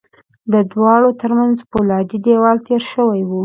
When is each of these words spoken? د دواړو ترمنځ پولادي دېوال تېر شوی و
د 0.51 0.53
دواړو 0.71 1.09
ترمنځ 1.21 1.57
پولادي 1.71 2.17
دېوال 2.25 2.57
تېر 2.67 2.81
شوی 2.91 3.21
و 3.25 3.31